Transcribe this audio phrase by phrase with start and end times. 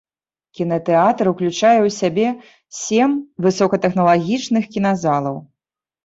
[0.59, 2.27] Кінатэатр уключае ў сябе
[2.77, 3.13] сем
[3.47, 5.37] высокатэхналагічных кіназалаў.